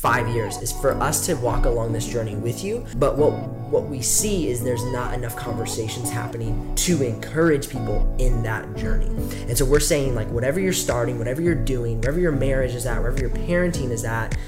[0.00, 2.86] five years is for us to walk along this journey with you.
[2.96, 3.32] But what
[3.68, 9.08] what we see is there's not enough conversations happening to encourage people in that journey.
[9.46, 12.86] And so we're saying like whatever you're starting, whatever you're doing, wherever your marriage is
[12.86, 14.38] at, wherever your parenting is at,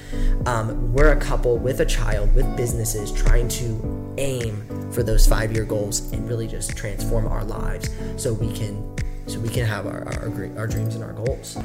[0.47, 5.53] um, we're a couple with a child with businesses trying to aim for those five
[5.53, 8.97] year goals and really just transform our lives so we can
[9.27, 11.57] so we can have our, our, our dreams and our goals.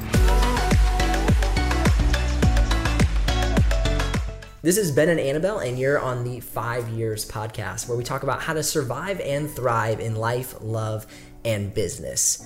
[4.66, 8.24] This is Ben and Annabelle, and you're on the Five Years podcast, where we talk
[8.24, 11.06] about how to survive and thrive in life, love,
[11.44, 12.44] and business.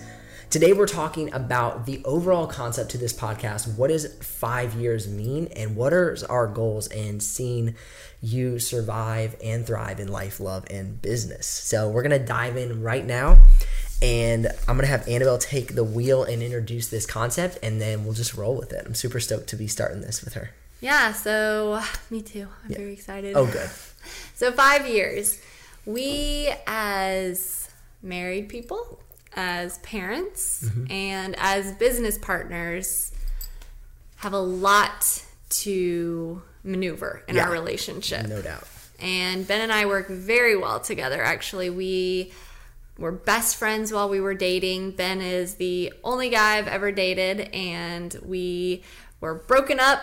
[0.51, 3.75] Today, we're talking about the overall concept to this podcast.
[3.75, 7.75] What does five years mean, and what are our goals in seeing
[8.21, 11.47] you survive and thrive in life, love, and business?
[11.47, 13.39] So, we're to dive in right now,
[14.03, 18.13] and I'm to have Annabelle take the wheel and introduce this concept, and then we'll
[18.13, 18.85] just roll with it.
[18.85, 20.51] I'm super stoked to be starting this with her.
[20.81, 21.81] Yeah, so
[22.11, 22.49] me too.
[22.65, 22.79] I'm yeah.
[22.79, 23.37] very excited.
[23.37, 23.71] Oh, good.
[24.35, 25.39] So, five years.
[25.85, 27.69] We, as
[28.03, 28.99] married people,
[29.37, 30.91] as parents, mm-hmm.
[30.91, 33.13] and as business partners,
[34.17, 38.27] have a lot to maneuver in yeah, our relationship.
[38.29, 38.67] No doubt.
[38.99, 41.23] And Ben and I work very well together.
[41.23, 42.33] Actually, we
[42.99, 44.93] were best friends while we were dating.
[44.93, 48.83] Ben is the only guy I've ever dated, and we
[49.21, 50.01] were broken up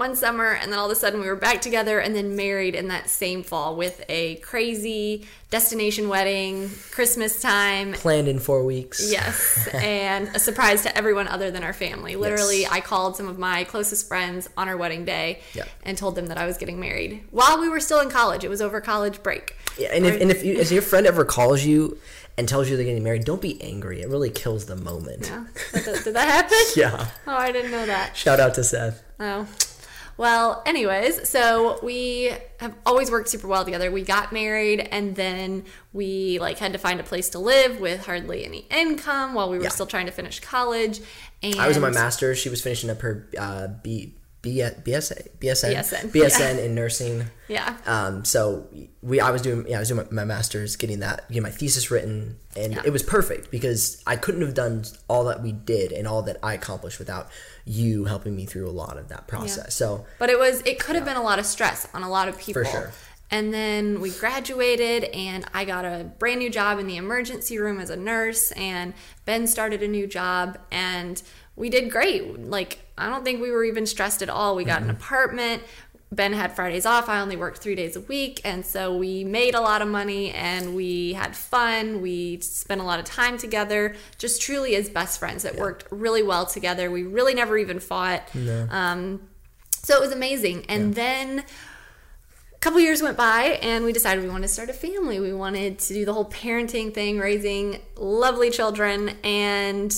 [0.00, 2.74] one summer and then all of a sudden we were back together and then married
[2.74, 9.12] in that same fall with a crazy destination wedding christmas time planned in four weeks
[9.12, 12.72] yes and a surprise to everyone other than our family literally yes.
[12.72, 15.38] i called some of my closest friends on our wedding day
[15.82, 18.48] and told them that i was getting married while we were still in college it
[18.48, 21.62] was over college break yeah and if, and if, you, if your friend ever calls
[21.62, 21.98] you
[22.38, 24.00] and tells you they're getting married, don't be angry.
[24.00, 25.28] It really kills the moment.
[25.28, 25.44] Yeah.
[25.74, 26.58] Did, did that happen?
[26.76, 27.10] yeah.
[27.26, 28.16] Oh, I didn't know that.
[28.16, 29.02] Shout out to Seth.
[29.20, 29.46] Oh.
[30.20, 33.90] Well, anyways, so we have always worked super well together.
[33.90, 38.04] We got married and then we like had to find a place to live with
[38.04, 39.70] hardly any income while we were yeah.
[39.70, 41.00] still trying to finish college.
[41.42, 42.36] And I was in my master's.
[42.36, 46.64] She was finishing up her uh, B B BSA BSN BSN, BSN yeah.
[46.64, 47.24] in nursing.
[47.48, 47.78] Yeah.
[47.86, 48.22] Um.
[48.26, 48.68] So
[49.00, 51.50] we I was doing yeah I was doing my, my master's, getting that getting my
[51.50, 52.82] thesis written, and yeah.
[52.84, 56.36] it was perfect because I couldn't have done all that we did and all that
[56.42, 57.30] I accomplished without
[57.64, 59.66] you helping me through a lot of that process.
[59.66, 59.70] Yeah.
[59.70, 60.06] So.
[60.18, 62.38] But it was it could have been a lot of stress on a lot of
[62.38, 62.64] people.
[62.64, 62.92] For sure.
[63.32, 67.78] And then we graduated, and I got a brand new job in the emergency room
[67.78, 68.92] as a nurse, and
[69.24, 71.22] Ben started a new job, and
[71.54, 72.40] we did great.
[72.40, 74.56] Like, I don't think we were even stressed at all.
[74.56, 74.90] We got mm-hmm.
[74.90, 75.62] an apartment.
[76.12, 77.08] Ben had Fridays off.
[77.08, 78.40] I only worked three days a week.
[78.44, 82.02] And so we made a lot of money and we had fun.
[82.02, 85.44] We spent a lot of time together, just truly as best friends.
[85.44, 85.60] It yeah.
[85.60, 86.90] worked really well together.
[86.90, 88.22] We really never even fought.
[88.70, 89.28] Um,
[89.82, 90.66] so it was amazing.
[90.68, 91.02] And yeah.
[91.02, 95.20] then a couple years went by and we decided we wanted to start a family.
[95.20, 99.10] We wanted to do the whole parenting thing, raising lovely children.
[99.22, 99.94] And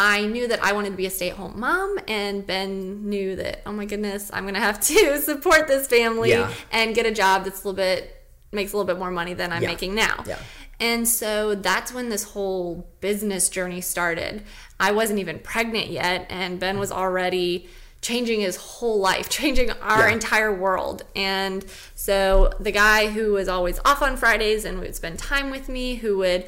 [0.00, 3.34] I knew that I wanted to be a stay at home mom, and Ben knew
[3.34, 6.52] that, oh my goodness, I'm going to have to support this family yeah.
[6.70, 8.14] and get a job that's a little bit,
[8.52, 9.68] makes a little bit more money than I'm yeah.
[9.68, 10.22] making now.
[10.24, 10.38] Yeah.
[10.78, 14.44] And so that's when this whole business journey started.
[14.78, 17.68] I wasn't even pregnant yet, and Ben was already
[18.00, 20.14] changing his whole life, changing our yeah.
[20.14, 21.02] entire world.
[21.16, 21.64] And
[21.96, 25.96] so the guy who was always off on Fridays and would spend time with me,
[25.96, 26.46] who would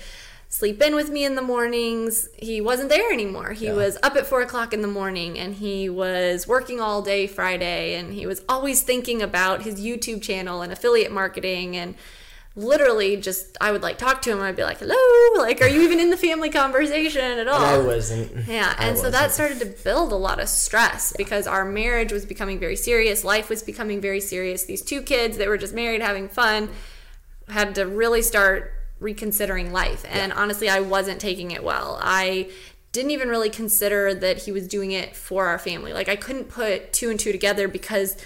[0.50, 2.28] sleep in with me in the mornings.
[2.36, 3.52] He wasn't there anymore.
[3.52, 3.74] He yeah.
[3.74, 7.94] was up at four o'clock in the morning and he was working all day Friday
[7.94, 11.94] and he was always thinking about his YouTube channel and affiliate marketing and
[12.56, 15.82] literally just I would like talk to him I'd be like hello like are you
[15.82, 19.66] even in the family conversation at all I wasn't yeah and so that started to
[19.66, 21.24] build a lot of stress yeah.
[21.24, 25.38] because our marriage was becoming very serious life was becoming very serious these two kids
[25.38, 26.68] that were just married having fun
[27.48, 30.04] had to really start reconsidering life.
[30.08, 30.38] And yeah.
[30.38, 31.98] honestly, I wasn't taking it well.
[32.00, 32.50] I
[32.92, 35.92] didn't even really consider that he was doing it for our family.
[35.92, 38.16] Like I couldn't put two and two together because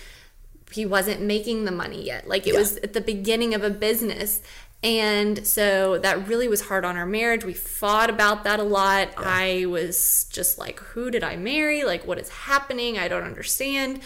[0.72, 2.26] he wasn't making the money yet.
[2.26, 2.60] Like it yeah.
[2.60, 4.42] was at the beginning of a business.
[4.82, 7.44] And so that really was hard on our marriage.
[7.44, 9.08] We fought about that a lot.
[9.12, 9.22] Yeah.
[9.24, 11.84] I was just like, who did I marry?
[11.84, 12.98] Like, what is happening?
[12.98, 14.00] I don't understand.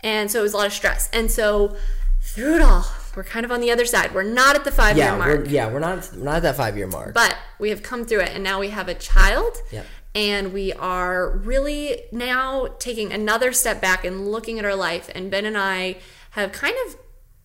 [0.00, 1.08] And so it was a lot of stress.
[1.12, 1.76] And so
[2.24, 2.84] through it all,
[3.14, 4.14] we're kind of on the other side.
[4.14, 5.38] We're not at the five yeah, year mark.
[5.40, 7.14] We're, yeah, we're not we're not at that five year mark.
[7.14, 9.56] But we have come through it, and now we have a child.
[9.70, 9.86] Yep.
[10.16, 15.10] And we are really now taking another step back and looking at our life.
[15.14, 15.96] And Ben and I
[16.30, 16.96] have kind of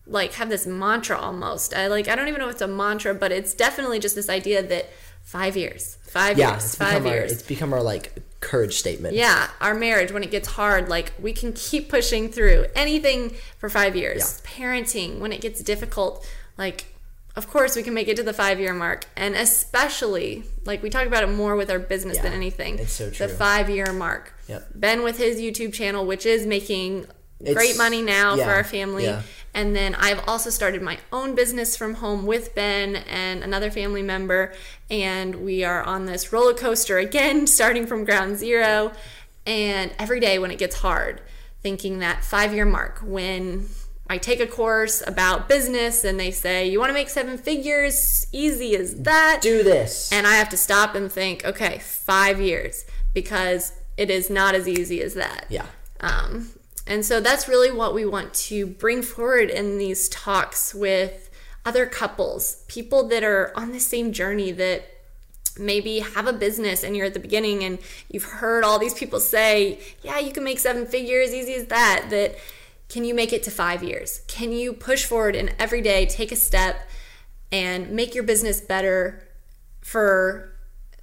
[0.06, 1.74] like have this mantra almost.
[1.74, 4.28] I like I don't even know if it's a mantra, but it's definitely just this
[4.28, 4.90] idea that
[5.22, 7.30] five years, five yeah, years, five years.
[7.30, 9.14] Our, it's become our like courage statement.
[9.14, 13.68] Yeah, our marriage when it gets hard, like we can keep pushing through anything for
[13.68, 14.40] five years.
[14.42, 16.26] Parenting when it gets difficult,
[16.56, 16.86] like
[17.36, 20.90] of course we can make it to the five year mark, and especially like we
[20.90, 22.78] talk about it more with our business Yeah, than anything.
[22.78, 23.26] it's so true.
[23.26, 24.32] The five year mark.
[24.48, 24.68] Yep.
[24.74, 27.06] Ben with his YouTube channel, which is making
[27.40, 29.04] It's- great money now yeah, for our family.
[29.04, 29.22] yeah.
[29.52, 34.02] And then I've also started my own business from home with Ben and another family
[34.02, 34.52] member.
[34.88, 38.92] And we are on this roller coaster again, starting from ground zero.
[39.46, 41.20] And every day when it gets hard,
[41.62, 43.66] thinking that five year mark, when
[44.08, 48.28] I take a course about business and they say, You want to make seven figures?
[48.32, 49.40] Easy as that.
[49.42, 50.12] Do this.
[50.12, 52.84] And I have to stop and think, okay, five years,
[53.14, 55.46] because it is not as easy as that.
[55.48, 55.66] yeah.
[56.00, 56.50] Um,
[56.90, 61.30] and so that's really what we want to bring forward in these talks with
[61.64, 64.82] other couples, people that are on the same journey that
[65.56, 67.78] maybe have a business and you're at the beginning and
[68.08, 72.06] you've heard all these people say, yeah, you can make seven figures, easy as that,
[72.10, 72.34] that
[72.88, 74.22] can you make it to five years?
[74.26, 76.88] Can you push forward and every day take a step
[77.52, 79.28] and make your business better
[79.80, 80.49] for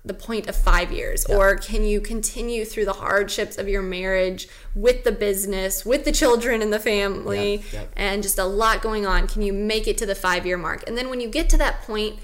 [0.08, 1.26] the point of five years?
[1.26, 6.12] Or can you continue through the hardships of your marriage with the business, with the
[6.12, 7.92] children and the family, Yep, yep.
[7.96, 9.28] and just a lot going on?
[9.28, 10.84] Can you make it to the five year mark?
[10.88, 12.20] And then when you get to that point,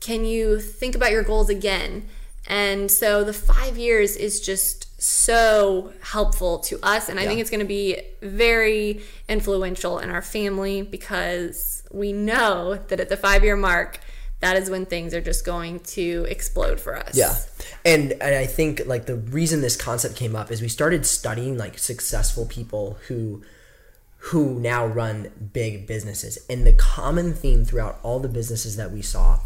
[0.00, 2.08] can you think about your goals again?
[2.46, 7.08] And so the five years is just so helpful to us.
[7.08, 12.76] And I think it's going to be very influential in our family because we know
[12.88, 14.00] that at the five year mark,
[14.40, 17.16] that is when things are just going to explode for us.
[17.16, 17.34] Yeah.
[17.84, 21.58] And, and I think like the reason this concept came up is we started studying
[21.58, 23.42] like successful people who
[24.24, 26.38] who now run big businesses.
[26.50, 29.40] And the common theme throughout all the businesses that we saw,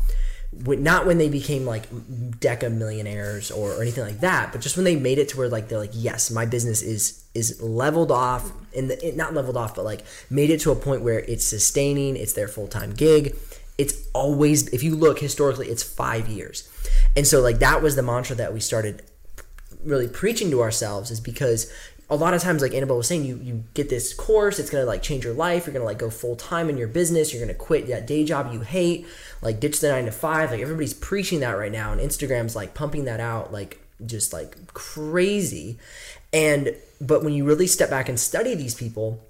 [0.53, 4.85] not when they became like deca millionaires or, or anything like that, but just when
[4.85, 8.53] they made it to where like they're like, yes, my business is is leveled off,
[8.77, 11.47] and the, it, not leveled off, but like made it to a point where it's
[11.47, 13.37] sustaining, it's their full time gig.
[13.77, 16.69] It's always, if you look historically, it's five years,
[17.17, 19.03] and so like that was the mantra that we started
[19.85, 21.71] really preaching to ourselves is because
[22.09, 24.85] a lot of times like annabelle was saying you you get this course it's gonna
[24.87, 27.53] like change your life you're gonna like go full time in your business you're gonna
[27.53, 29.07] quit that day job you hate
[29.43, 32.73] like ditch the nine to five like everybody's preaching that right now and instagram's like
[32.73, 35.79] pumping that out like just like crazy.
[36.33, 39.21] And but when you really step back and study these people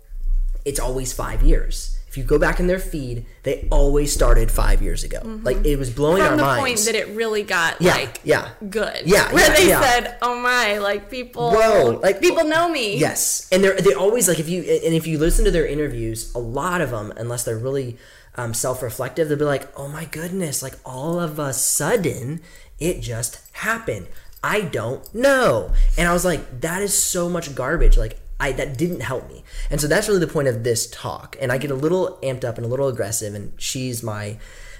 [0.64, 4.80] it's always five years if you go back in their feed they always started five
[4.80, 7.94] years ago like it was blowing From our the point that it really got Yeah,
[7.96, 8.50] like yeah.
[8.70, 9.02] good.
[9.04, 9.80] Yeah, Where yeah, they yeah.
[9.80, 12.96] said, Oh my, like people Whoa, like- people know me.
[12.98, 16.32] Yes, and they're they always like if you and if you listen to their interviews,
[16.34, 17.96] a lot of them, unless they're really
[18.36, 22.40] um, self-reflective, they'll be like, "Oh my goodness!" Like all of a sudden,
[22.78, 24.06] it just happened.
[24.42, 28.76] I don't know, and I was like, "That is so much garbage." Like I that
[28.76, 31.36] didn't help me, and so that's really the point of this talk.
[31.40, 34.38] And I get a little amped up and a little aggressive, and she's my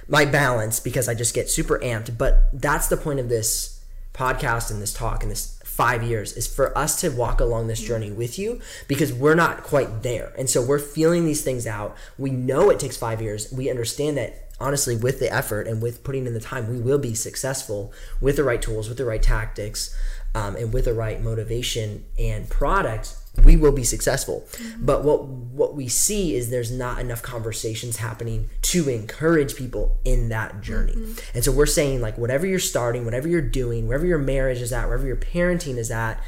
[0.09, 2.19] my balance because I just get super amped.
[2.19, 3.81] But that's the point of this
[4.13, 7.81] podcast and this talk and this five years is for us to walk along this
[7.81, 10.33] journey with you because we're not quite there.
[10.39, 11.97] And so we're feeling these things out.
[12.17, 13.53] We know it takes five years.
[13.53, 16.99] We understand that honestly, with the effort and with putting in the time, we will
[16.99, 19.95] be successful with the right tools, with the right tactics,
[20.35, 23.17] um, and with the right motivation and product.
[23.43, 24.47] We will be successful,
[24.79, 30.29] but what what we see is there's not enough conversations happening to encourage people in
[30.29, 30.95] that journey.
[31.35, 34.73] And so we're saying like whatever you're starting, whatever you're doing, wherever your marriage is
[34.73, 36.23] at, wherever your parenting is at,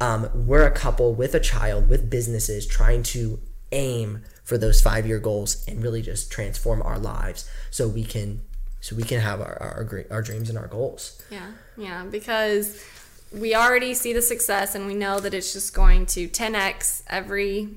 [0.00, 3.40] um, we're a couple with a child with businesses trying to
[3.72, 8.40] aim for those five year goals and really just transform our lives so we can
[8.80, 11.22] so we can have our our, our dreams and our goals.
[11.30, 12.84] Yeah, yeah, because
[13.34, 17.68] we already see the success and we know that it's just going to 10x every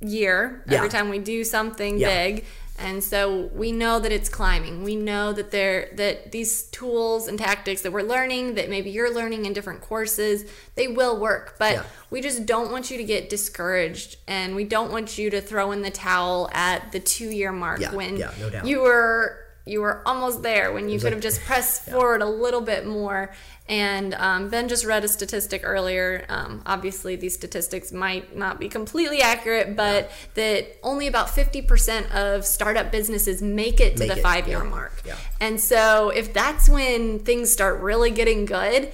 [0.00, 0.76] year, Yeah.
[0.78, 2.08] every time we do something Yeah.
[2.08, 2.44] big.
[2.80, 4.84] And so we know that it's climbing.
[4.84, 9.12] We know that there that these tools and tactics that we're learning, that maybe you're
[9.12, 10.44] learning in different courses,
[10.76, 11.56] they will work.
[11.58, 11.82] But Yeah.
[12.10, 15.72] we just don't want you to get discouraged and we don't want you to throw
[15.72, 18.30] in the towel at the two year mark when no
[18.62, 22.26] you were you were almost there when you could like- have just pressed forward a
[22.28, 23.30] little bit more.
[23.70, 26.24] And um, Ben just read a statistic earlier.
[26.30, 32.46] Um, obviously, these statistics might not be completely accurate, but that only about 50% of
[32.46, 35.02] startup businesses make it to Make the five year yeah, mark.
[35.04, 35.16] yeah.
[35.38, 38.90] And so, if that's when things start really getting good,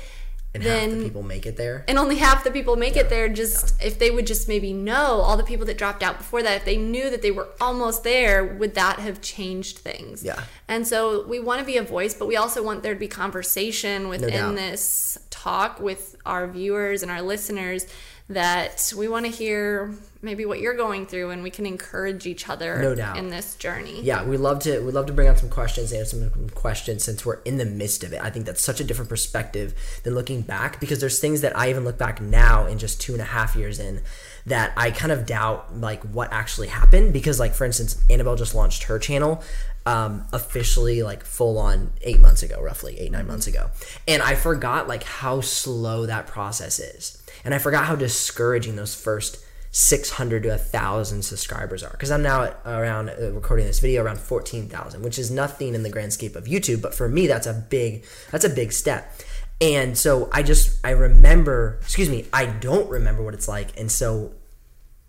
[0.55, 1.85] And half then the people make it there.
[1.89, 5.21] and only half the people make it there just if they would just maybe know
[5.21, 8.05] all the people that dropped out before that if they knew that they were almost
[8.05, 10.41] there would that have changed things Yeah.
[10.69, 13.09] and so we want to be a voice but we also want there to be
[13.09, 14.55] conversation within doubt.
[14.55, 17.87] this talk with our viewers and our listeners
[18.29, 22.49] that we want to hear maybe what you're going through and we can encourage each
[22.49, 23.19] other No doubt.
[23.19, 24.01] in this journey.
[24.03, 27.27] Yeah, we love to we love to bring on some questions, answer some questions since
[27.27, 28.23] we're in the midst of it.
[28.23, 31.69] I think that's such a different perspective than looking back because there's things that I
[31.69, 34.01] even look back now in just two and a half years in
[34.47, 38.55] that I kind of doubt like what actually happened because like for instance, Annabelle just
[38.55, 39.43] launched her channel
[39.87, 43.69] um, officially like full on eight months ago, roughly eight nine months ago,
[44.09, 48.95] and I forgot like how slow that process is, and I forgot how discouraging those
[48.95, 54.05] first 600 to 1000 subscribers are because i'm now at around uh, recording this video
[54.05, 57.49] around 14000 which is nothing in the grand scape of youtube but for me that's
[57.49, 59.13] a big that's a big step.
[59.61, 63.79] And so i just i remember excuse me i don't remember what it's like.
[63.79, 64.35] And so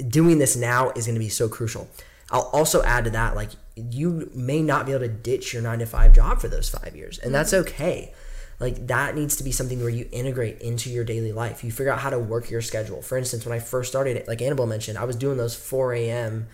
[0.07, 1.87] doing this now is going to be so crucial.
[2.31, 5.79] I'll also add to that like you may not be able to ditch your nine
[5.79, 8.13] to five job for those five years and that's okay
[8.59, 11.63] like that needs to be something where you integrate into your daily life.
[11.63, 13.01] You figure out how to work your schedule.
[13.01, 16.47] For instance, when I first started, like Annabelle mentioned, I was doing those 4 a.m.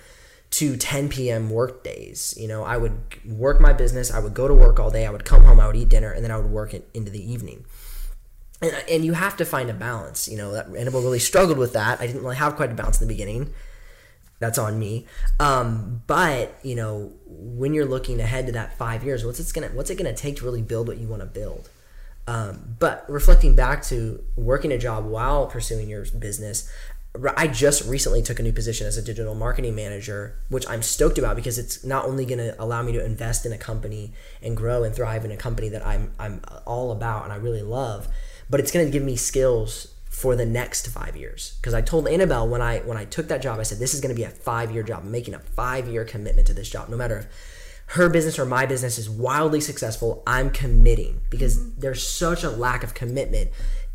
[0.52, 1.50] to 10 p.m.
[1.52, 2.34] work days.
[2.38, 5.12] You know, I would work my business, I would go to work all day, I
[5.12, 7.32] would come home, I would eat dinner, and then I would work it into the
[7.32, 7.66] evening.
[8.64, 10.28] And, and you have to find a balance.
[10.28, 12.02] You know, that Annabelle really struggled with that.
[12.02, 13.54] I didn't really have quite a balance in the beginning.
[14.40, 15.06] That's on me.
[15.40, 19.68] Um, but you know, when you're looking ahead to that five years, what's it gonna
[19.68, 21.70] what's it gonna take to really build what you want to build?
[22.32, 26.72] Um, but reflecting back to working a job while pursuing your business,
[27.36, 31.18] I just recently took a new position as a digital marketing manager, which I'm stoked
[31.18, 34.56] about because it's not only going to allow me to invest in a company and
[34.56, 38.08] grow and thrive in a company that I'm I'm all about and I really love,
[38.50, 41.58] but it's going to give me skills for the next five years.
[41.60, 44.00] Because I told Annabelle when I when I took that job, I said this is
[44.00, 45.02] going to be a five year job.
[45.04, 47.28] I'm making a five year commitment to this job, no matter if
[47.92, 51.82] her business or my business is wildly successful, I'm committing because mm-hmm.
[51.82, 53.50] there's such a lack of commitment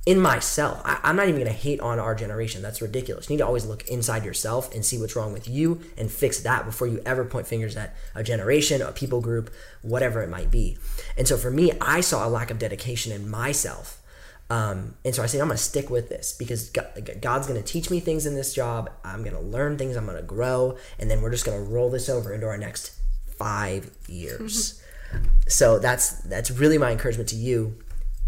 [0.04, 0.82] in myself.
[0.84, 2.60] I, am not even going to hate on our generation.
[2.60, 3.30] That's ridiculous.
[3.30, 6.40] You need to always look inside yourself and see what's wrong with you and fix
[6.40, 9.50] that before you ever point fingers at a generation, a people group,
[9.80, 10.76] whatever it might be.
[11.16, 14.02] And so for me, I saw a lack of dedication in myself.
[14.50, 17.66] Um, and so I said, I'm going to stick with this because God's going to
[17.66, 18.90] teach me things in this job.
[19.02, 19.96] I'm going to learn things.
[19.96, 20.76] I'm going to grow.
[20.98, 22.95] And then we're just going to roll this over into our next
[23.38, 24.82] five years.
[25.48, 27.78] so that's that's really my encouragement to you,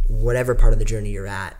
[0.09, 1.57] whatever part of the journey you're at.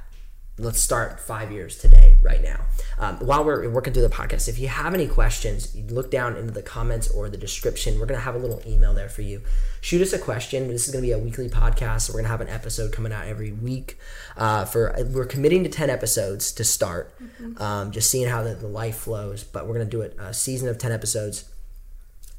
[0.61, 2.61] Let's start five years today, right now.
[2.99, 6.50] Um, while we're working through the podcast, if you have any questions, look down into
[6.50, 8.00] the comments or the description.
[8.00, 9.43] We're going to have a little email there for you.
[9.81, 10.67] Shoot us a question.
[10.67, 12.02] This is going to be a weekly podcast.
[12.02, 13.99] So we're going to have an episode coming out every week.
[14.37, 17.14] Uh, for we're committing to ten episodes to start.
[17.23, 17.62] Mm-hmm.
[17.62, 20.35] Um, just seeing how the, the life flows, but we're going to do it a
[20.35, 21.49] season of ten episodes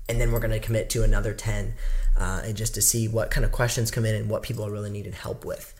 [0.09, 1.75] and then we're going to commit to another 10
[2.17, 4.71] uh, and just to see what kind of questions come in and what people are
[4.71, 5.73] really needing help with.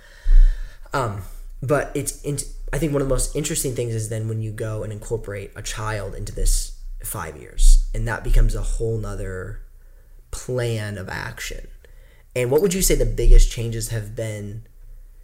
[0.94, 1.24] Um,
[1.62, 2.24] but it's
[2.72, 5.52] i think one of the most interesting things is then when you go and incorporate
[5.56, 9.62] a child into this five years and that becomes a whole nother
[10.32, 11.68] plan of action.
[12.36, 14.68] And what would you say the biggest changes have been?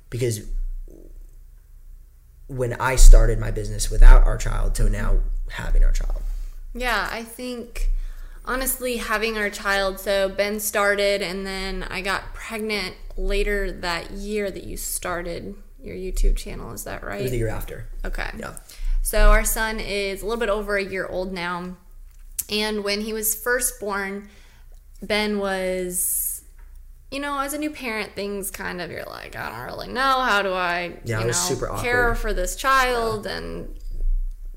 [0.10, 0.42] Because
[2.48, 5.18] when i started my business without our child to now
[5.50, 6.22] having our child.
[6.74, 7.90] Yeah i think
[8.46, 14.52] honestly having our child so ben started and then i got pregnant later that year
[14.52, 17.88] that you started your youtube channel is that right it was the year after.
[18.04, 18.30] Okay.
[18.38, 18.56] Yeah.
[19.02, 21.78] So our son is a little bit over a year old now
[22.50, 24.30] and when he was first born
[25.02, 26.44] ben was
[27.12, 30.02] you know as a new parent things kind of you're like i don't really know.
[30.22, 33.38] How do i yeah, you know care for this child yeah.
[33.38, 33.80] and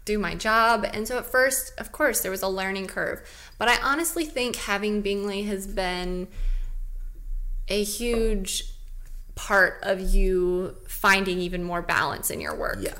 [0.08, 0.86] do my job.
[0.90, 3.22] And so at first, of course, there was a learning curve.
[3.58, 6.28] But I honestly think having Bingley has been
[7.68, 8.64] a huge
[9.34, 12.78] part of you finding even more balance in your work.
[12.80, 12.94] Yeah.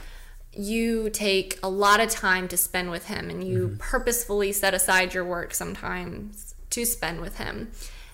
[0.52, 3.76] You take a lot of time to spend with him and you mm-hmm.
[3.78, 7.70] purposefully set aside your work sometimes to spend with him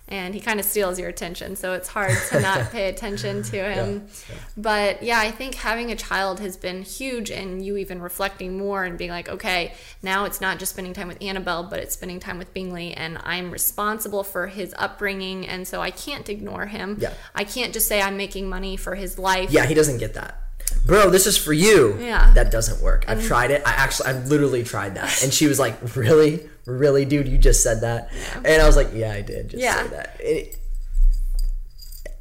[0.08, 3.56] and he kind of steals your attention so it's hard to not pay attention to
[3.56, 4.40] him yeah, yeah.
[4.56, 8.84] but yeah i think having a child has been huge and you even reflecting more
[8.84, 12.20] and being like okay now it's not just spending time with annabelle but it's spending
[12.20, 16.96] time with bingley and i'm responsible for his upbringing and so i can't ignore him
[17.00, 17.14] yeah.
[17.34, 20.40] i can't just say i'm making money for his life yeah he doesn't get that
[20.86, 21.96] bro, this is for you.
[21.98, 22.32] Yeah.
[22.34, 23.04] That doesn't work.
[23.08, 23.26] I've mm.
[23.26, 23.62] tried it.
[23.66, 25.22] I actually, I've literally tried that.
[25.22, 26.48] And she was like, really?
[26.66, 27.28] Really, dude?
[27.28, 28.10] You just said that?
[28.12, 28.42] Yeah.
[28.44, 29.82] And I was like, yeah, I did just yeah.
[29.82, 30.16] say that.
[30.20, 30.58] It,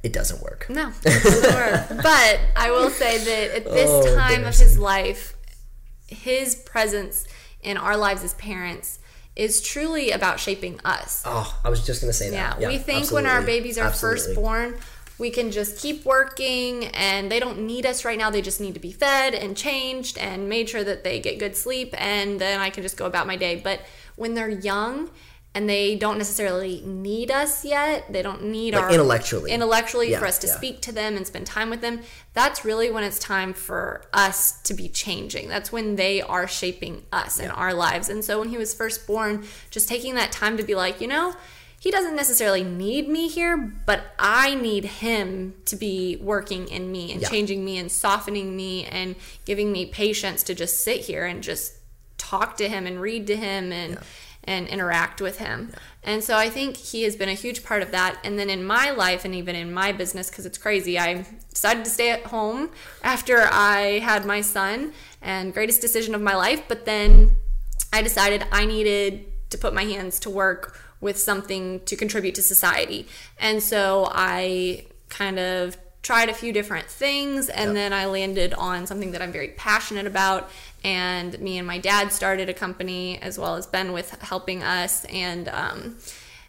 [0.04, 0.66] it doesn't work.
[0.70, 2.04] No, it doesn't work.
[2.04, 5.36] But I will say that at this oh, time of his life,
[6.08, 7.26] his presence
[7.62, 9.00] in our lives as parents
[9.36, 11.24] is truly about shaping us.
[11.26, 12.60] Oh, I was just going to say that.
[12.60, 13.30] Yeah, yeah we think absolutely.
[13.30, 14.20] when our babies are absolutely.
[14.20, 14.76] first born,
[15.18, 18.30] we can just keep working and they don't need us right now.
[18.30, 21.56] They just need to be fed and changed and made sure that they get good
[21.56, 23.60] sleep and then I can just go about my day.
[23.64, 23.82] But
[24.16, 25.10] when they're young
[25.56, 29.52] and they don't necessarily need us yet, they don't need Like our intellectually.
[29.52, 30.56] intellectually Yeah, for us to yeah.
[30.56, 32.02] speak to them and spend time with them.
[32.34, 35.50] That's really when it's time for us to be changing.
[35.50, 38.10] That's when they are shaping us and our lives.
[38.10, 41.08] And so when he was first born, just taking that time to be like, you
[41.08, 41.36] know,
[41.80, 47.12] he doesn't necessarily need me here, but I need him to be working in me
[47.12, 47.30] and Yeah.
[47.30, 49.16] changing me and softening me and
[49.46, 51.74] giving me patience to just sit here and just
[52.18, 54.00] talk to him and read to him and
[54.46, 55.72] and interact with him.
[56.04, 58.20] And so I think he has been a huge part of that.
[58.24, 61.86] And then in my life and even in my business, because it's crazy, I decided
[61.86, 62.70] to stay at home
[63.04, 66.64] after I had my son and greatest decision of my life.
[66.68, 67.38] But then
[67.94, 72.42] I decided I needed to put my hands to work with something to contribute to
[72.42, 73.08] society.
[73.40, 78.86] And so I kind of tried a few different things and then I landed on
[78.86, 80.52] something that I'm very passionate about.
[80.84, 85.06] And me and my dad started a company as well as Ben with helping us.
[85.06, 85.98] And, um,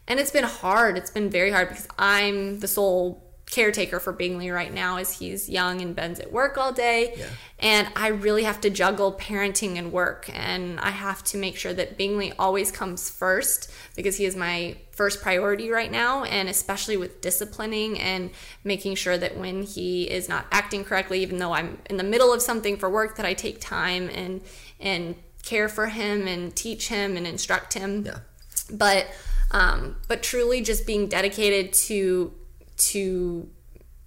[0.08, 0.98] and it's been hard.
[0.98, 5.48] It's been very hard because I'm the sole caretaker for Bingley right now as he's
[5.48, 7.14] young and Ben's at work all day.
[7.16, 7.26] Yeah.
[7.60, 10.28] And I really have to juggle parenting and work.
[10.32, 14.76] And I have to make sure that Bingley always comes first because he is my
[14.90, 16.24] first priority right now.
[16.24, 18.30] And especially with disciplining and
[18.64, 22.32] making sure that when he is not acting correctly, even though I'm in the middle
[22.32, 24.40] of something for work, that I take time and,
[24.80, 28.18] and care for him and teach him and instruct him Yeah.
[28.72, 29.06] but
[29.50, 32.32] um, but truly just being dedicated to
[32.76, 33.48] to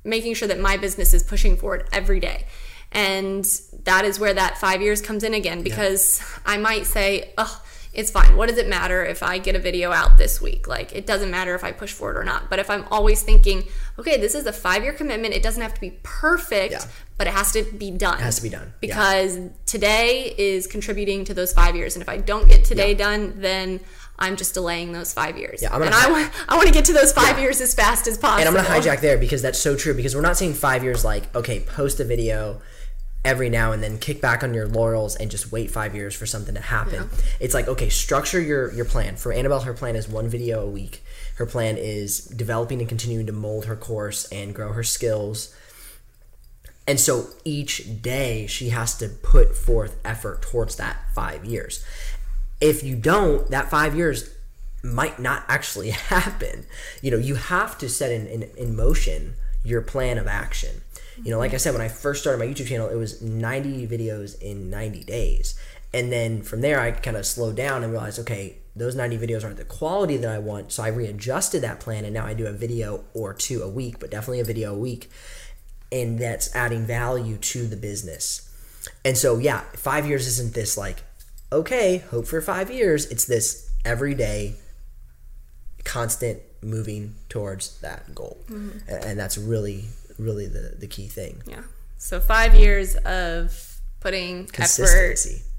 [0.03, 2.45] making sure that my business is pushing forward every day.
[2.91, 3.43] And
[3.83, 7.61] that is where that five years comes in again because i might say oh
[7.93, 8.35] it's fine.
[8.37, 10.67] What does it matter if i get a video out this week?
[10.67, 12.49] Like it doesn't matter if i push forward or not.
[12.49, 13.63] But if i'm always thinking
[13.99, 15.33] okay this is a five year commitment.
[15.33, 16.83] It doesn't have to be perfect Yeah.
[17.17, 18.19] but it has to be done.
[18.19, 18.71] It has to be done.
[18.81, 18.87] Yeah.
[18.87, 21.95] because today is contributing to those five years.
[21.95, 23.79] And if i don't get today done then
[24.19, 26.67] i'm just delaying those five years Yeah, I'm gonna and i hi- want i want
[26.67, 29.01] to get to those five years as fast as possible And I'm going to hijack
[29.01, 29.93] there because that's so true.
[29.93, 32.61] Because we're not saying five years like, okay, post a video
[33.25, 36.25] every now and then, kick back on your laurels and just wait five years for
[36.25, 37.09] something to happen.
[37.39, 39.15] It's like, okay, structure your, your plan.
[39.17, 41.03] For Annabelle, her plan is one video a week.
[41.35, 45.53] Her plan is developing and continuing to mold her course and grow her skills.
[46.87, 51.83] And so each day she has to put forth effort towards that five years.
[52.59, 54.33] If you don't, that five years
[54.83, 56.65] might not actually happen.
[57.01, 60.81] You know, you have to set in, in, in motion your plan of action.
[61.23, 63.87] You know, like I said, when I first started my YouTube channel, it was 90
[63.87, 65.59] videos in 90 days.
[65.93, 69.43] And then from there, I kind of slowed down and realized, okay, those 90 videos
[69.43, 70.71] aren't the quality that I want.
[70.71, 73.99] So I readjusted that plan and now I do a video or two a week,
[73.99, 75.09] but definitely a video a week.
[75.91, 78.43] And that's adding value to the business.
[79.03, 81.01] And so, yeah, five years isn't this like,
[81.51, 83.05] okay, hope for five years.
[83.11, 84.55] It's this everyday,
[85.83, 88.37] constant moving towards that goal.
[88.49, 88.77] Mm-hmm.
[88.89, 89.85] And that's really,
[90.17, 91.41] really the, the key thing.
[91.45, 91.61] yeah
[91.99, 95.17] so five years of putting effort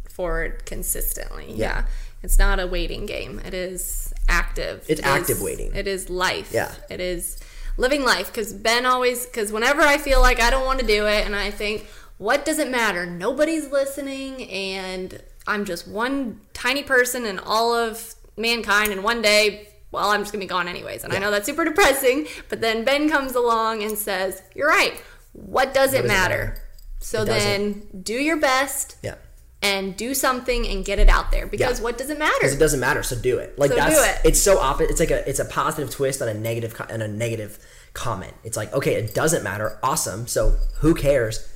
[0.09, 1.57] forward consistently Yeah.
[1.81, 1.85] yeah.
[2.23, 5.75] it's not a waiting game it is active It's It active is- waiting.
[5.75, 6.73] it is life Yeah.
[6.89, 7.39] it is
[7.77, 11.07] living life because ben always because whenever i feel like i don't want to do
[11.09, 11.87] it and i think
[12.19, 18.15] what does it matter nobody's listening and i'm just one tiny person in all of
[18.37, 21.47] mankind and one day well i'm just gonna be gone anyways and i know that's
[21.47, 26.05] super depressing but then ben comes along and says you're right what does it does
[26.05, 26.63] it matter matter?
[27.01, 29.15] so It then do your best Yeah.
[29.63, 31.85] and do something and get it out there because Yeah.
[31.85, 32.35] what does it matter?
[32.41, 33.57] Because it doesn't matter, so do it.
[33.59, 34.17] Like So that's do it.
[34.25, 34.91] it's so opposite.
[34.91, 37.59] It's like a it's a positive twist on a negative co- on a negative
[37.93, 38.35] comment.
[38.43, 39.79] It's like okay, it doesn't matter.
[39.83, 40.27] Awesome.
[40.27, 41.47] So who cares?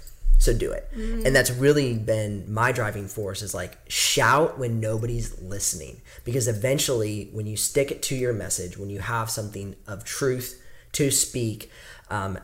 [0.43, 0.89] So do it.
[0.93, 1.25] Mm-hmm.
[1.25, 7.31] And that's really been my driving force is like shout when nobody's listening because eventually
[7.33, 10.61] when you stick it to your message, when you have something of truth
[10.95, 11.71] to speak,
[12.11, 12.41] um,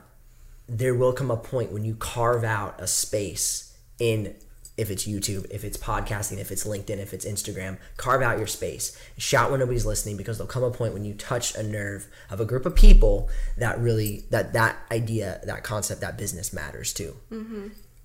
[0.69, 4.37] there will come a point when you carve out a space in
[4.77, 8.47] if it's YouTube, if it's podcasting, if it's LinkedIn, if it's Instagram, carve out your
[8.47, 8.97] space.
[9.17, 12.39] Shout when nobody's listening because there'll come a point when you touch a nerve of
[12.41, 17.17] a group of people that really that that idea, that concept, that business matters to.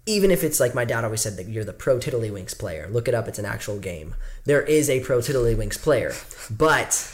[0.05, 2.87] Even if it's like my dad always said that you're the pro Tiddlywinks player.
[2.91, 4.15] Look it up; it's an actual game.
[4.45, 6.13] There is a pro Tiddlywinks player,
[6.51, 7.09] but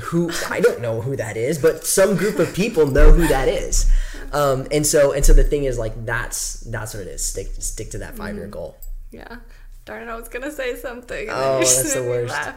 [0.00, 3.48] who I don't know who that is, but some group of people know who that
[3.48, 3.90] is.
[4.32, 7.22] Um, and so and so the thing is like that's that's what it is.
[7.24, 8.76] Stick stick to that five year goal.
[9.10, 9.36] yeah
[9.84, 12.30] darn it i was gonna say something and Oh, that's the worst.
[12.30, 12.56] laugh.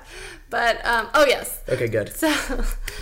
[0.49, 2.13] but um oh yes Okay, good.
[2.13, 2.27] so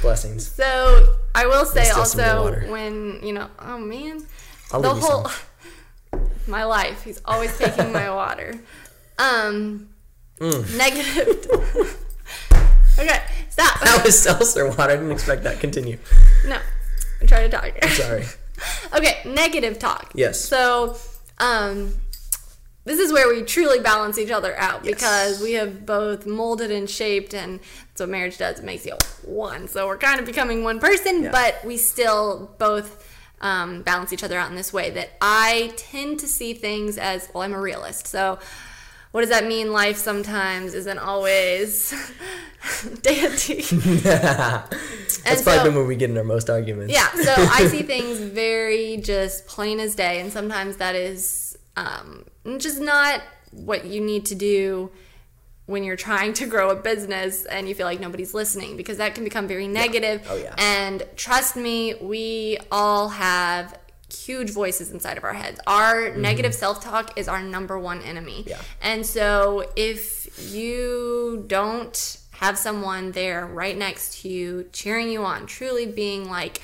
[0.03, 0.47] Blessings.
[0.51, 4.23] so I will say Still some more also when you know, oh man,
[4.71, 5.27] I'll the whole.
[6.49, 7.03] My life.
[7.03, 8.59] He's always taking my water.
[9.17, 9.89] Um,
[10.39, 10.77] Mm.
[10.77, 11.27] negative.
[12.97, 13.79] okay, stop.
[13.81, 14.81] That was seltzer water.
[14.83, 15.59] I didn't expect that.
[15.59, 15.97] Continue.
[16.47, 16.57] no,
[17.19, 17.83] I'm trying to talk.
[17.89, 18.23] Sorry.
[18.95, 20.12] okay, negative talk.
[20.15, 20.39] Yes.
[20.39, 20.95] So,
[21.39, 21.93] um,
[22.85, 24.93] this is where we truly balance each other out Yes.
[24.95, 28.59] because we have both molded and shaped, and that's what marriage does.
[28.59, 28.93] It makes you
[29.25, 29.67] one.
[29.67, 31.31] So we're kind of becoming one person, Yeah.
[31.31, 33.09] but we still both
[33.41, 37.30] um, balance each other out in this way that I tend to see things as
[37.34, 38.08] well, I'm a realist.
[38.08, 38.39] So,
[39.12, 39.71] what does that mean?
[39.71, 41.91] Life sometimes isn't always
[43.02, 43.62] dandy.
[43.63, 46.93] That's And probably so- when we get in our most arguments.
[46.93, 52.25] Yeah, so I see things very just plain as day, and sometimes that is um,
[52.58, 53.21] just not
[53.52, 54.91] what you need to do
[55.69, 59.13] when you're trying to grow a business and you feel like nobody's listening because that
[59.13, 60.25] can become very negative.
[60.27, 60.55] Oh, yeah.
[60.58, 63.77] And trust me, we all have
[64.12, 65.60] huge voices inside of our heads.
[65.67, 68.39] Our negative self-talk is our number one enemy.
[68.39, 68.49] Mm-hmm.
[68.49, 68.62] Yeah.
[68.82, 75.45] And so if you don't have someone there right next to you cheering you on,
[75.45, 76.62] truly being like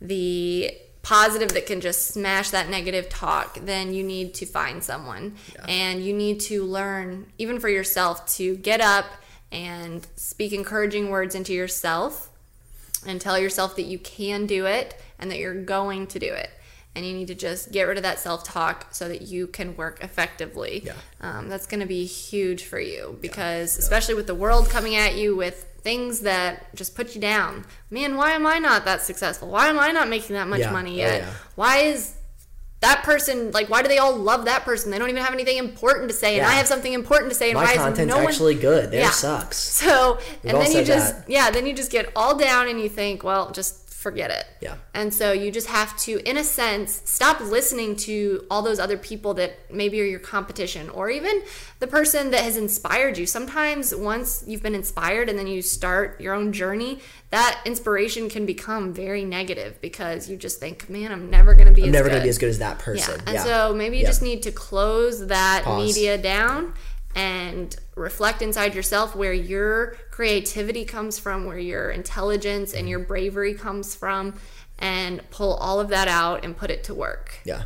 [0.00, 5.34] the positive that can just smash that negative talk, then you need to find someone.
[5.66, 9.06] And you need to learn, even for yourself, to get up
[9.50, 12.28] and speak encouraging words into yourself
[13.06, 16.50] and tell yourself that you can do it and that you're going to do it.
[16.98, 19.76] And you need to just get rid of that self talk so that you can
[19.76, 20.82] work effectively.
[20.84, 20.94] Yeah.
[21.20, 25.14] Um, that's going to be huge for you because, especially with the world coming at
[25.14, 27.64] you with things that just put you down.
[27.88, 29.46] Man, why am I not that successful?
[29.48, 30.72] Why am I not making that much Yeah.
[30.72, 31.20] money Oh, yet?
[31.22, 31.30] yeah.
[31.54, 32.14] Why is
[32.80, 33.68] that person like?
[33.70, 34.90] Why do they all love that person?
[34.90, 36.48] They don't even have anything important to say, and Yeah.
[36.48, 38.90] I have something important to say, and My why is content's no one actually good.
[38.90, 39.10] Theirs Yeah.
[39.12, 39.56] sucks.
[39.56, 41.30] so, We've and then you just, that.
[41.30, 44.46] yeah, then you just get all down and you think, well, just forget it.
[44.60, 44.76] Yeah.
[44.94, 48.96] And so you just have to, in a sense, stop listening to all those other
[48.96, 51.42] people that maybe are your competition or even
[51.80, 53.26] the person that has inspired you.
[53.26, 58.46] Sometimes once you've been inspired and then you start your own journey, that inspiration can
[58.46, 61.92] become very negative because you just think, man, I'm never going to be I'm as
[61.92, 62.12] never good.
[62.14, 63.14] gonna be as good as that person.
[63.18, 63.42] Yeah, and Yeah.
[63.44, 64.08] so maybe you Yeah.
[64.10, 65.84] just need to close that Pause.
[65.88, 66.72] media down
[67.14, 73.54] and reflect inside yourself where your creativity comes from, where your intelligence and your bravery
[73.54, 74.34] comes from,
[74.78, 77.40] and pull all of that out and put it to work.
[77.44, 77.64] Yeah.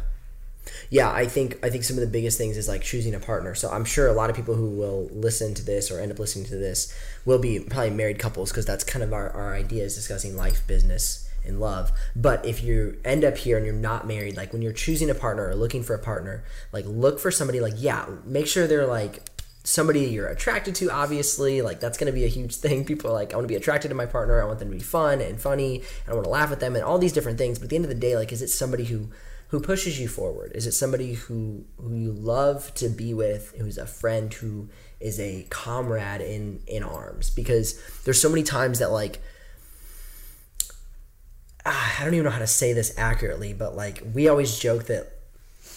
[0.91, 3.55] Yeah, I think I think some of the biggest things is like choosing a partner.
[3.55, 6.19] So I'm sure a lot of people who will listen to this or end up
[6.19, 9.85] listening to this will be probably married couples because that's kind of our, our idea
[9.85, 11.93] is discussing life, business, and love.
[12.15, 15.15] But if you end up here and you're not married, like when you're choosing a
[15.15, 18.87] partner or looking for a partner, like look for somebody like yeah, make sure they're
[18.87, 19.23] like
[19.65, 22.85] somebody you're attracted to obviously like that's going to be a huge thing.
[22.85, 24.77] People are like i want to be attracted to my partner i want them to
[24.77, 27.39] be fun and funny and i want to laugh with them and all these different
[27.39, 29.09] things but at the end of the day like is it somebody who
[29.53, 30.53] who pushes you forward?
[30.55, 35.21] Is it somebody who who you love to be with who's a friend who is
[35.21, 37.29] a comrade in in arms?
[37.29, 39.21] Because there's so many times that like
[41.67, 44.85] ah, I don't even know how to say this accurately, but like we always joke
[44.85, 45.19] that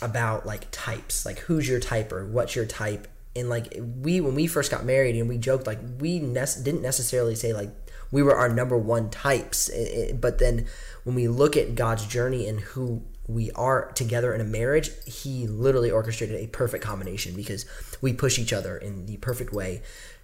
[0.01, 4.35] about like types, like who's your type or what's your type, and like we when
[4.35, 7.71] we first got married and we joked like we nec- didn't necessarily say like
[8.11, 9.69] we were our number one types,
[10.13, 10.67] but then
[11.03, 15.47] when we look at God's journey and who we are together in a marriage, He
[15.47, 17.65] literally orchestrated a perfect combination because
[18.01, 19.81] we push each other in the perfect way.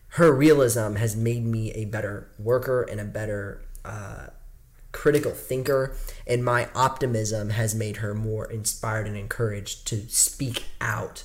[0.10, 4.28] Her realism has made me a better worker and a better uh,
[4.92, 5.96] critical thinker,
[6.28, 11.24] and my optimism has made her more inspired and encouraged to speak out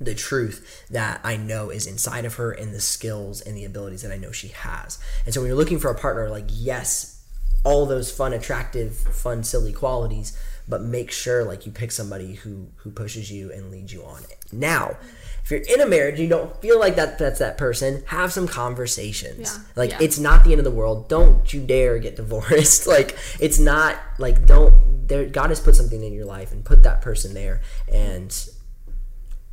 [0.00, 4.02] the truth that I know is inside of her and the skills and the abilities
[4.02, 4.98] that I know she has.
[5.24, 7.22] And so when you're looking for a partner, like, yes,
[7.64, 12.68] all those fun, attractive, fun, silly qualities, but make sure like you pick somebody who
[12.76, 14.22] who pushes you and leads you on.
[14.24, 14.36] it.
[14.52, 14.96] Now,
[15.42, 18.46] if you're in a marriage, you don't feel like that that's that person, have some
[18.46, 19.54] conversations.
[19.56, 19.62] Yeah.
[19.76, 19.98] Like Yeah.
[20.02, 21.08] it's not the end of the world.
[21.08, 22.86] Don't you dare get divorced.
[22.96, 26.82] like it's not like don't there God has put something in your life and put
[26.84, 28.48] that person there and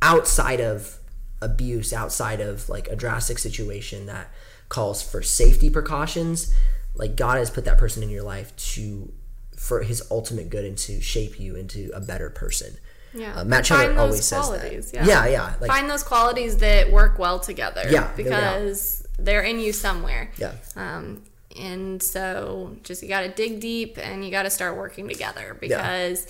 [0.06, 0.98] outside of
[1.42, 4.30] abuse, outside of like a drastic situation that
[4.68, 6.54] calls for safety precautions,
[6.94, 9.12] like God has put that person in your life to
[9.56, 12.76] for his ultimate good and to shape you into a better person.
[13.12, 13.34] Yeah.
[13.36, 14.94] Uh, Matt Chandler always says that.
[14.94, 15.06] yeah.
[15.06, 15.54] Yeah, yeah.
[15.60, 17.82] Like Find those qualities that work well together.
[17.90, 20.30] Yeah, because they're in you somewhere.
[20.36, 20.52] Yeah.
[20.76, 21.22] Um,
[21.58, 25.56] and so just you got to dig deep and you got to start working together
[25.58, 26.26] because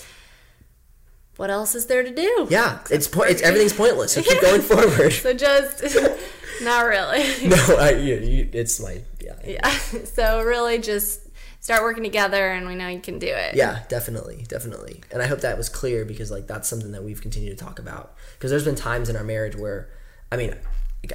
[1.37, 2.47] what else is there to do?
[2.51, 4.13] yeah, it's po- it's everything's pointless.
[4.13, 5.13] So keep going forward.
[5.13, 5.83] So just
[6.63, 7.49] not really.
[7.49, 9.39] no, I, you, you, it's my yeah.
[9.45, 9.71] yeah.
[10.05, 11.21] So really just
[11.61, 13.57] start working together and we know you can do it.
[13.57, 15.03] Yeah, definitely, definitely.
[15.11, 17.79] And I hope that was clear because like that's something that we've continued to talk
[17.79, 18.15] about.
[18.35, 19.91] Because there's been times in our marriage where,
[20.31, 20.55] I mean,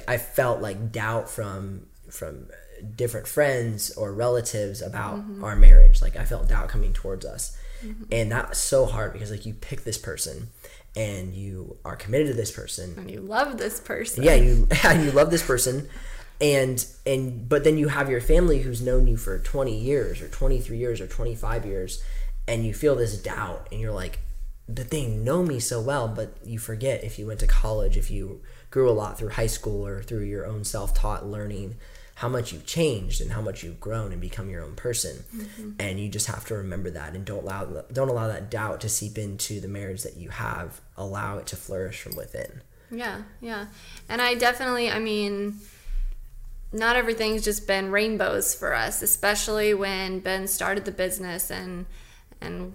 [0.06, 2.48] I felt like doubt from from
[2.96, 5.42] different friends or relatives about mm-hmm.
[5.42, 6.02] our marriage.
[6.02, 8.04] Like I felt doubt coming towards us, mm-hmm.
[8.10, 10.48] and that was so hard because like you pick this person
[10.94, 14.22] and you are committed to this person and you love this person.
[14.22, 15.88] Yeah, you and you love this person
[16.42, 20.28] and and but then you have your family who's known you for 20 years or
[20.28, 22.02] 23 years or 25 years
[22.48, 24.18] and you feel this doubt and you're like
[24.68, 28.10] that they know me so well but you forget if you went to college if
[28.10, 31.76] you grew a lot through high school or through your own self-taught learning
[32.16, 35.70] how much you've changed and how much you've grown and become your own person mm-hmm.
[35.78, 38.88] and you just have to remember that and don't allow don't allow that doubt to
[38.88, 43.66] seep into the marriage that you have allow it to flourish from within yeah yeah
[44.08, 45.58] and i definitely i mean
[46.72, 51.86] not everything's just been rainbows for us, especially when Ben started the business and
[52.40, 52.74] and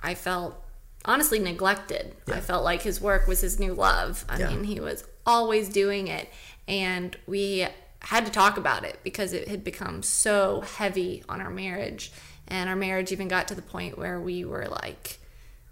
[0.00, 0.62] I felt
[1.04, 2.14] honestly neglected.
[2.26, 2.34] Yeah.
[2.34, 4.24] I felt like his work was his new love.
[4.28, 4.50] I yeah.
[4.50, 6.28] mean, he was always doing it
[6.68, 7.66] and we
[8.06, 12.12] had to talk about it because it had become so heavy on our marriage
[12.46, 15.18] and our marriage even got to the point where we were like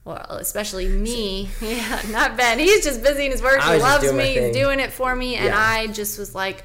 [0.05, 1.49] well, especially me.
[1.63, 2.59] Yeah, not Ben.
[2.59, 3.63] He's just busy in his work.
[3.63, 4.35] He loves me.
[4.39, 5.37] He's doing it for me.
[5.37, 5.59] And yeah.
[5.59, 6.63] I just was like,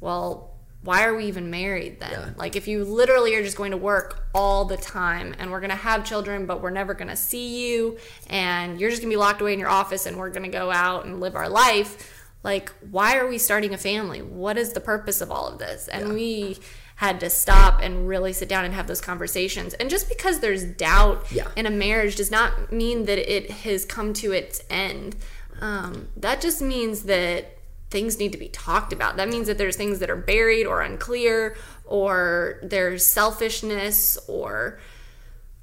[0.00, 2.12] well, why are we even married then?
[2.12, 2.30] Yeah.
[2.36, 5.70] Like, if you literally are just going to work all the time and we're going
[5.70, 9.14] to have children, but we're never going to see you and you're just going to
[9.14, 11.48] be locked away in your office and we're going to go out and live our
[11.48, 14.22] life, like, why are we starting a family?
[14.22, 15.88] What is the purpose of all of this?
[15.88, 16.14] And yeah.
[16.14, 16.58] we
[16.96, 19.74] had to stop and really sit down and have those conversations.
[19.74, 21.48] And just because there's doubt yeah.
[21.56, 25.16] in a marriage does not mean that it has come to its end.
[25.60, 27.58] Um, that just means that
[27.90, 29.16] things need to be talked about.
[29.16, 34.78] That means that there's things that are buried or unclear, or there's selfishness, or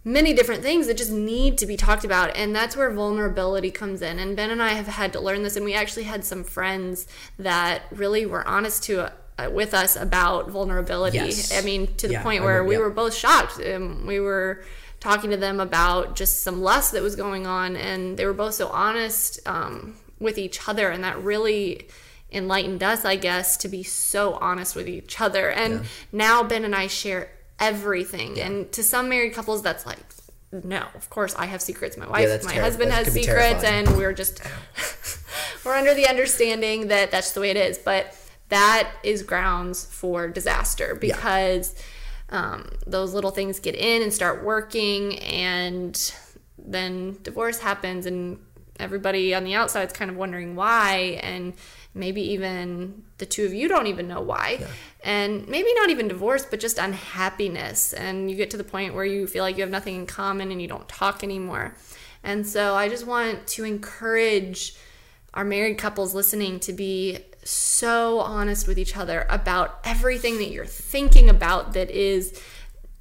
[0.06, 2.38] many different things that just need to be talked about.
[2.38, 4.20] And that's where vulnerability comes in.
[4.20, 5.56] And Ben and I have had to learn this.
[5.56, 7.08] And we actually had some friends
[7.39, 11.18] that really were honest to uh, with us about vulnerability.
[11.18, 11.52] Yes.
[11.58, 13.60] I mean, to the yeah, point where we were both shocked.
[13.60, 14.63] Um, we were
[15.00, 18.54] talking to them about just some lust that was going on, and they were both
[18.54, 21.89] so honest um, with each other, and that really
[22.32, 25.50] enlightened us, I guess, to be so honest with each other.
[25.50, 25.86] And yeah.
[26.12, 28.38] now Ben and I share everything.
[28.38, 28.48] Yeah.
[28.48, 30.00] And to some married couples, that's like,
[30.52, 31.98] no, of course I have secrets.
[31.98, 34.41] My wife, yeah, my ter- husband has secrets, and we're just
[35.65, 37.78] we're under the understanding that that's the way it is.
[37.78, 38.15] But
[38.50, 41.76] that is grounds for disaster because
[42.30, 46.13] um, those little things get in and start working, and
[46.58, 48.39] then divorce happens, and
[48.80, 51.54] everybody on the outside is kind of wondering why, and
[51.96, 54.58] maybe even the two of you don't even know why.
[54.60, 54.68] Yeah.
[55.04, 57.94] and maybe not even divorce but just unhappiness.
[57.94, 60.52] And you get to the point where you feel like you have nothing in common
[60.52, 61.76] and you don't talk anymore.
[62.24, 64.76] And so i just want to encourage
[65.34, 70.66] our married couples listening to be so honest with each other about everything that you're
[70.66, 72.42] thinking about that is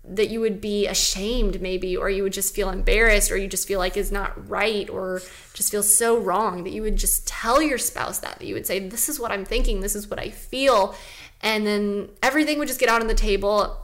[0.06, 3.66] that you would be ashamed maybe or you would just feel embarrassed or you just
[3.66, 5.22] feel like is not right or
[5.54, 8.66] just feel so wrong that you would just tell your spouse that that you would
[8.66, 10.94] say this is what I'm thinking this is what I feel
[11.40, 13.78] and then everything would just get out on the table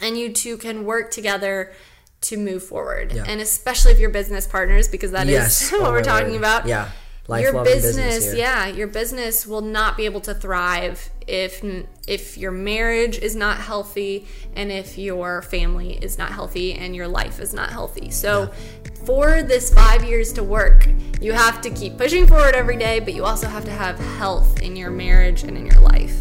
[0.00, 1.72] and you two can work together
[2.20, 3.24] to move forward yeah.
[3.26, 5.62] and especially if you're business partners because that yes.
[5.62, 6.38] is what oh, we're talking word.
[6.38, 6.90] about yeah
[7.28, 11.62] Life your business, business yeah your business will not be able to thrive if
[12.06, 17.08] if your marriage is not healthy and if your family is not healthy and your
[17.08, 18.50] life is not healthy so
[19.04, 20.88] for this five years to work
[21.20, 24.60] you have to keep pushing forward every day but you also have to have health
[24.62, 26.16] in your marriage and in your life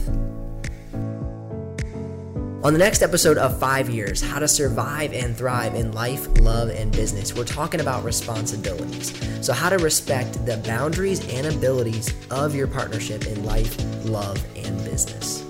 [2.66, 6.70] on the next episode of Five Years How to Survive and Thrive in Life, Love,
[6.70, 9.14] and Business, we're talking about responsibilities.
[9.46, 14.84] So, how to respect the boundaries and abilities of your partnership in life, love, and
[14.84, 15.46] business.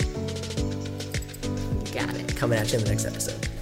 [1.96, 2.36] Got it.
[2.36, 3.55] Coming at you in the next episode.